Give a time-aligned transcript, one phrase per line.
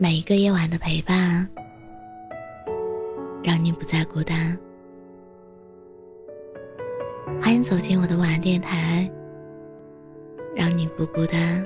[0.00, 1.44] 每一个夜晚的陪伴，
[3.42, 4.56] 让你不再孤单。
[7.40, 9.10] 欢迎走进我的晚安电台，
[10.54, 11.64] 让你不孤单。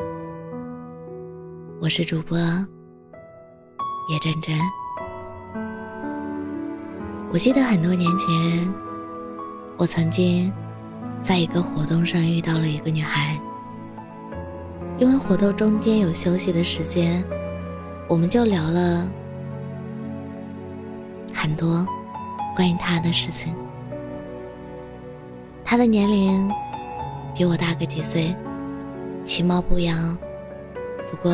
[1.79, 4.59] 我是主播叶真真。
[7.31, 8.75] 我记得很多年前，
[9.77, 10.51] 我曾经
[11.21, 13.39] 在一个活动上遇到了一个女孩，
[14.97, 17.23] 因为活动中间有休息的时间。
[18.09, 19.09] 我们就聊了
[21.33, 21.87] 很多
[22.55, 23.55] 关于他的事情。
[25.65, 26.51] 他的年龄
[27.35, 28.37] 比我大个几岁，
[29.25, 30.17] 其貌不扬。
[31.11, 31.33] 不过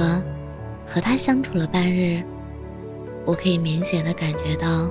[0.86, 2.22] 和他相处了半日，
[3.24, 4.88] 我可以明显的感觉到，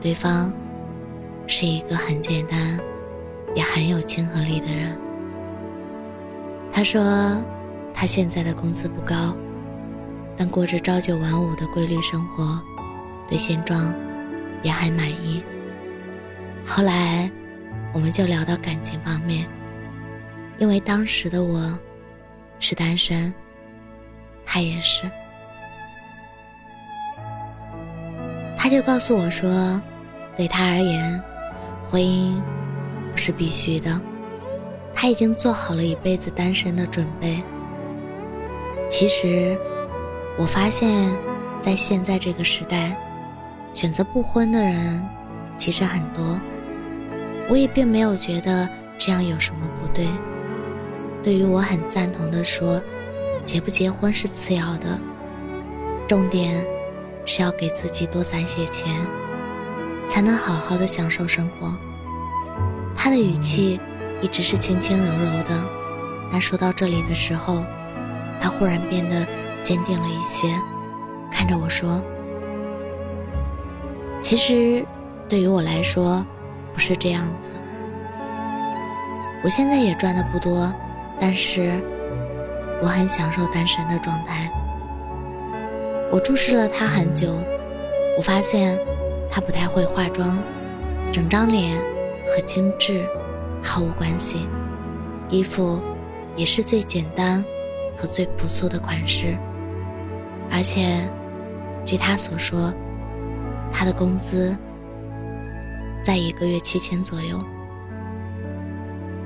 [0.00, 0.52] 对方
[1.46, 2.78] 是一个很简单，
[3.54, 4.94] 也很有亲和力的人。
[6.70, 7.02] 他说，
[7.94, 9.34] 他现在的工资不高。
[10.38, 12.62] 但过着朝九晚五的规律生活，
[13.26, 13.92] 对现状
[14.62, 15.42] 也很满意。
[16.64, 17.28] 后来，
[17.92, 19.48] 我们就聊到感情方面，
[20.58, 21.76] 因为当时的我
[22.60, 23.34] 是单身，
[24.46, 25.10] 他也是。
[28.56, 29.82] 他就告诉我说，
[30.36, 31.20] 对他而言，
[31.90, 32.40] 婚姻
[33.10, 34.00] 不是必须的，
[34.94, 37.42] 他已经做好了一辈子单身的准备。
[38.88, 39.58] 其实。
[40.38, 41.10] 我发现，
[41.60, 42.96] 在现在这个时代，
[43.72, 45.04] 选择不婚的人
[45.56, 46.40] 其实很多。
[47.50, 50.06] 我也并没有觉得这样有什么不对。
[51.24, 52.80] 对于我很赞同的说，
[53.42, 54.96] 结不结婚是次要的，
[56.06, 56.64] 重点
[57.24, 58.94] 是要给自己多攒些钱，
[60.06, 61.76] 才能好好的享受生活。
[62.94, 63.80] 他的语气
[64.22, 65.60] 一直是轻轻柔柔的，
[66.30, 67.64] 但说到这里的时候，
[68.38, 69.26] 他忽然变得。
[69.68, 70.58] 坚定了一些，
[71.30, 72.02] 看着我说
[74.22, 74.82] ：“其实，
[75.28, 76.24] 对于我来说，
[76.72, 77.50] 不是这样子。
[79.44, 80.72] 我现在也赚的不多，
[81.20, 81.82] 但是
[82.80, 84.50] 我很享受单身的状态。
[86.10, 87.38] 我注视了他很久，
[88.16, 88.78] 我发现
[89.28, 90.38] 他不太会化妆，
[91.12, 91.76] 整张脸
[92.24, 93.06] 和精致
[93.62, 94.48] 毫无关系，
[95.28, 95.78] 衣服
[96.36, 97.44] 也是最简单
[97.98, 99.36] 和最朴素的款式。”
[100.50, 101.08] 而且，
[101.84, 102.72] 据他所说，
[103.70, 104.56] 他的工资
[106.02, 107.38] 在一个月七千左右。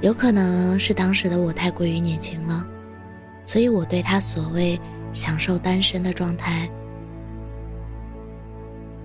[0.03, 2.67] 有可能是当时的我太过于年轻了，
[3.45, 4.79] 所以我对他所谓
[5.13, 6.69] 享受单身的状态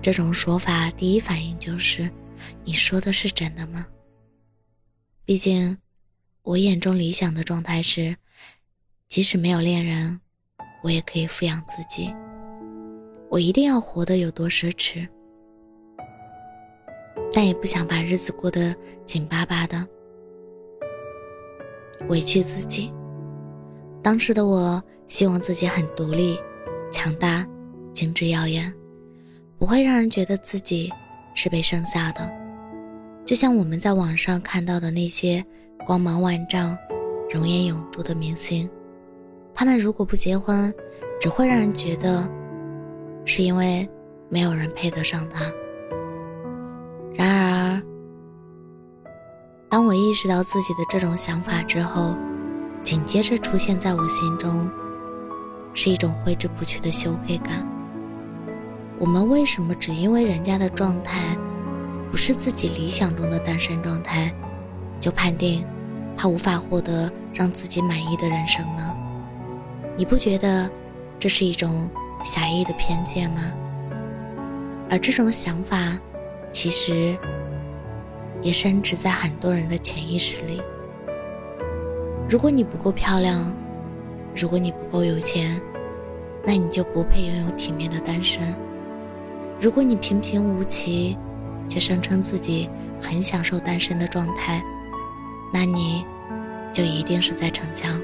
[0.02, 2.10] 这种说法，第一反应就是：
[2.64, 3.86] 你说的是真的吗？
[5.24, 5.78] 毕竟，
[6.42, 8.16] 我眼中理想的状态是，
[9.06, 10.20] 即使没有恋人。
[10.82, 12.14] 我也可以抚养自己，
[13.28, 15.06] 我一定要活得有多奢侈，
[17.32, 18.74] 但也不想把日子过得
[19.04, 19.86] 紧巴巴的，
[22.08, 22.92] 委屈自己。
[24.02, 26.38] 当时的我希望自己很独立、
[26.90, 27.46] 强大、
[27.92, 28.72] 精致耀眼，
[29.58, 30.92] 不会让人觉得自己
[31.34, 32.32] 是被剩下的。
[33.26, 35.44] 就像我们在网上看到的那些
[35.84, 36.78] 光芒万丈、
[37.28, 38.70] 容颜永驻的明星。
[39.58, 40.72] 他们如果不结婚，
[41.20, 42.30] 只会让人觉得
[43.24, 43.88] 是因为
[44.28, 45.46] 没有人配得上他。
[47.12, 47.82] 然而，
[49.68, 52.14] 当我意识到自己的这种想法之后，
[52.84, 54.70] 紧接着出现在我心中
[55.74, 57.66] 是一种挥之不去的羞愧感。
[59.00, 61.36] 我们为什么只因为人家的状态
[62.12, 64.32] 不是自己理想中的单身状态，
[65.00, 65.66] 就判定
[66.16, 68.94] 他无法获得让自己满意的人生呢？
[69.98, 70.70] 你不觉得
[71.18, 71.90] 这是一种
[72.22, 73.52] 狭义的偏见吗？
[74.88, 75.98] 而这种想法，
[76.52, 77.18] 其实
[78.40, 80.62] 也深植在很多人的潜意识里。
[82.28, 83.52] 如果你不够漂亮，
[84.36, 85.60] 如果你不够有钱，
[86.46, 88.54] 那你就不配拥有体面的单身。
[89.60, 91.18] 如果你平平无奇，
[91.68, 92.70] 却声称自己
[93.00, 94.62] 很享受单身的状态，
[95.52, 96.06] 那你
[96.72, 98.00] 就一定是在逞强。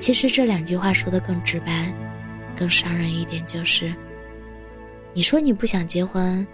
[0.00, 1.92] 其实这两句话说的更直白，
[2.56, 3.94] 更伤人一点就是：
[5.12, 6.44] 你说你不想结婚，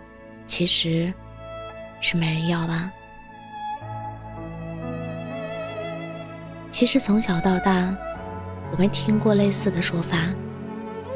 [0.46, 1.14] 其实
[2.00, 2.90] 是没人要吧？
[6.72, 7.96] 其实从小到大，
[8.72, 10.18] 我们听过类似的说法：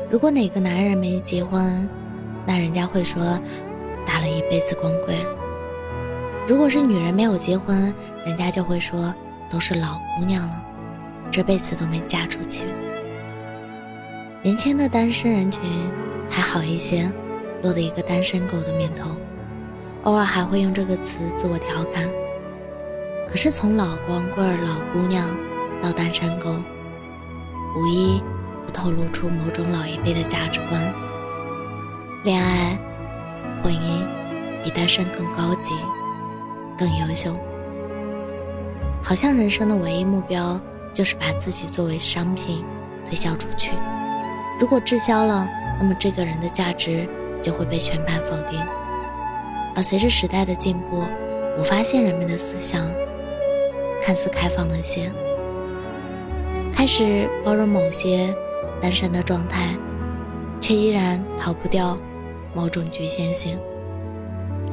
[0.09, 1.87] 如果哪个男人没结婚，
[2.47, 3.39] 那人家会说
[4.07, 5.17] 打了一辈子光棍；
[6.47, 7.93] 如果是女人没有结婚，
[8.25, 9.13] 人家就会说
[9.51, 10.65] 都是老姑娘了。
[11.31, 12.65] 这辈子都没嫁出去。
[14.43, 15.63] 年轻的单身人群
[16.29, 17.11] 还好一些，
[17.63, 19.11] 落得一个单身狗的名头，
[20.05, 22.09] 偶尔还会用这个词自我调侃。
[23.29, 25.29] 可是从老光棍、老姑娘
[25.81, 26.51] 到单身狗，
[27.77, 28.21] 无一
[28.67, 30.93] 不透露出某种老一辈的价值观。
[32.25, 32.77] 恋爱、
[33.63, 34.05] 婚姻
[34.65, 35.75] 比单身更高级、
[36.79, 37.35] 更优秀。
[39.03, 40.61] 好像人生的唯一目标
[41.01, 42.63] 就是把自己作为商品
[43.07, 43.73] 推销出去。
[44.61, 45.49] 如果滞销了，
[45.81, 47.09] 那么这个人的价值
[47.41, 48.61] 就会被全盘否定。
[49.75, 51.03] 而随着时代的进步，
[51.57, 52.87] 我发现人们的思想
[54.03, 55.11] 看似开放了些，
[56.71, 58.35] 开始包容某些
[58.79, 59.75] 单身的状态，
[60.61, 61.97] 却依然逃不掉
[62.55, 63.59] 某种局限性。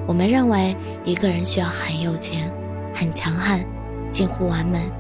[0.06, 0.76] 我们认为
[1.06, 2.52] 一个人需要很有钱、
[2.94, 3.64] 很强悍。
[4.12, 4.92] 近乎完美，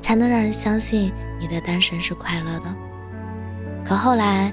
[0.00, 2.74] 才能让人相信你的单身是快乐的。
[3.84, 4.52] 可后来，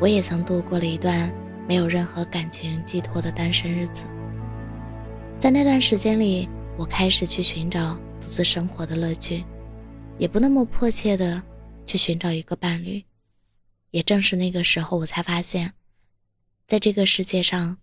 [0.00, 1.32] 我也曾度过了一段
[1.68, 4.04] 没有任何感情寄托的单身日子。
[5.38, 9.44] 在那段时间里，我开始去寻找独自生活的乐趣，
[10.18, 11.42] 也不那么迫切的
[11.86, 13.02] 去寻找一个伴侣。
[13.90, 15.72] 也正是那个时候，我才发现，
[16.66, 17.76] 在这个世界上，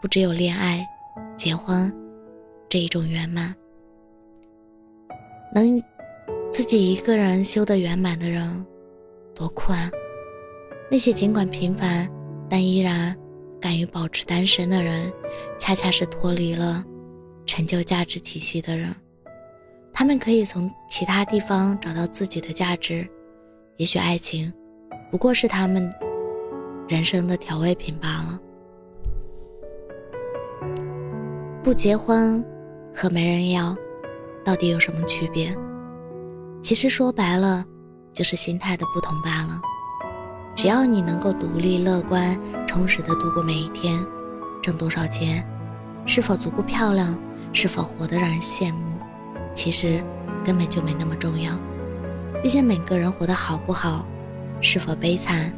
[0.00, 0.86] 不只有恋爱、
[1.36, 1.92] 结婚
[2.68, 3.54] 这一种圆满。
[5.54, 5.80] 能
[6.50, 8.66] 自己一个人修得圆满的人，
[9.36, 9.88] 多酷啊！
[10.90, 12.10] 那些尽管平凡
[12.50, 13.16] 但依然
[13.60, 15.12] 敢于保持单身的人，
[15.56, 16.84] 恰恰是脱离了
[17.46, 18.92] 成就价值体系的人。
[19.92, 23.08] 他们可以从其他地方找到自己的价值，
[23.76, 24.52] 也许爱情
[25.08, 25.88] 不过是他们
[26.88, 28.40] 人生的调味品罢了。
[31.62, 32.44] 不结婚
[32.92, 33.76] 和没人要。
[34.44, 35.56] 到底有什么区别？
[36.60, 37.64] 其实说白了，
[38.12, 39.60] 就是心态的不同罢了。
[40.54, 43.98] 只要你能够独立、乐观、充实的度过每一天，
[44.62, 45.44] 挣多少钱，
[46.06, 47.18] 是否足够漂亮，
[47.52, 48.98] 是否活得让人羡慕，
[49.54, 50.04] 其实
[50.44, 51.58] 根本就没那么重要。
[52.42, 54.04] 毕竟每个人活得好不好，
[54.60, 55.52] 是否悲惨，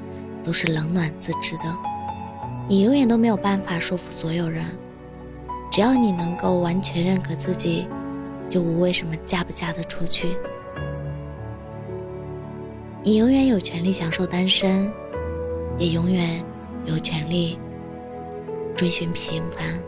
[0.44, 1.64] 都是冷暖自知的。
[2.68, 4.64] 你永远都没有办法说服所有人。
[5.70, 7.86] 只要你能够完全认可自己。
[8.56, 10.35] 就无为什么嫁不嫁得出去。
[13.03, 14.91] 你永远有权利享受单身，
[15.76, 16.43] 也永远
[16.87, 17.58] 有权利
[18.75, 19.79] 追寻平凡。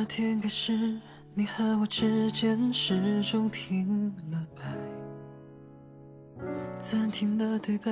[0.00, 0.96] 那天开始，
[1.34, 4.62] 你和我之间始终停了摆，
[6.78, 7.90] 暂停了对白，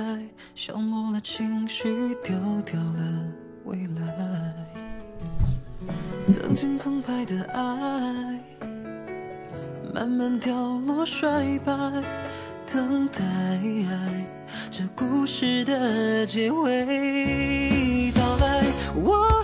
[0.55, 2.33] 消磨了情绪，丢
[2.65, 3.25] 掉了
[3.65, 4.55] 未来。
[6.25, 8.39] 曾经澎湃的爱，
[9.93, 11.73] 慢慢掉落衰败，
[12.71, 13.21] 等待
[14.71, 18.63] 这故事的结尾到来。
[18.95, 19.36] 我。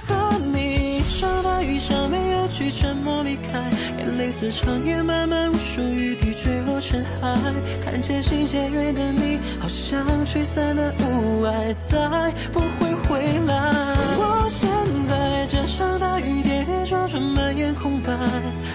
[2.79, 3.59] 沉默离开，
[3.97, 7.37] 眼泪似长夜漫漫无数雨滴坠落成海。
[7.83, 13.71] 看渐行渐远的你，好像吹散了雾霭，再不会回来。
[14.17, 14.67] 我现
[15.07, 18.11] 在这场大雨跌跌撞撞，满眼空白，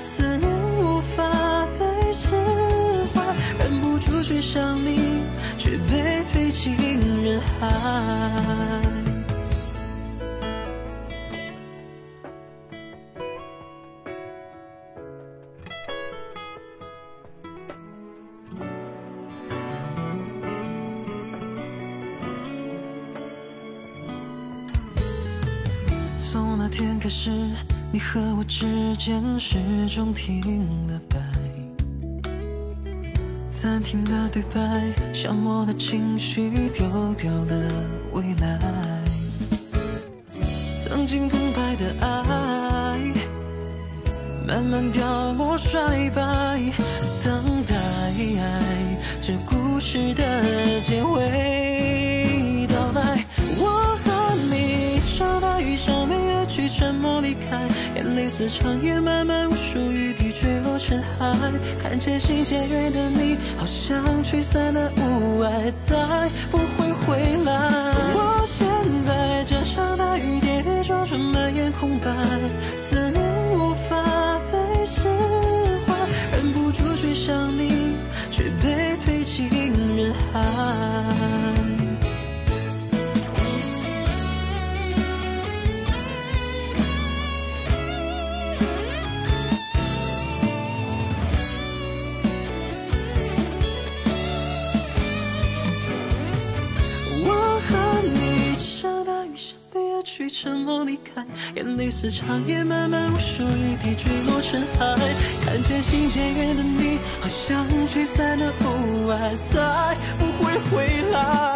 [0.05, 2.37] 思念无法被释
[3.15, 3.23] 怀，
[3.59, 5.23] 忍不住追上你，
[5.59, 6.77] 却被推进
[7.25, 8.98] 人海。
[26.79, 27.29] 天开始，
[27.91, 29.59] 你和我之间始
[29.89, 30.41] 终停
[30.87, 31.19] 了摆，
[33.51, 37.69] 暂停的对白，消磨的情绪，丢掉了
[38.13, 38.61] 未来。
[40.81, 43.13] 曾经澎湃的爱，
[44.47, 46.23] 慢慢凋落衰败，
[47.25, 47.75] 等待
[49.21, 52.18] 这故事的结尾
[58.29, 61.53] 似长夜漫漫无数雨滴坠落尘埃。
[61.83, 67.93] 看渐行渐远的你，好像吹散了雾霭，再不会回来。
[68.15, 68.67] 我现
[69.05, 72.11] 在这场大雨跌跌撞撞，满眼空白，
[100.41, 101.27] 沉默离开，
[101.57, 104.97] 眼泪似长夜漫漫无数雨滴坠落尘埃，
[105.45, 111.48] 看渐行渐远的你，好像吹散的雾霭，再不会回来。